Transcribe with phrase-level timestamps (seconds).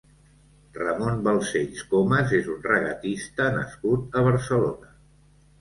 [0.77, 4.95] Ramón Balcells Comas és un regatista nascut a Barcelona.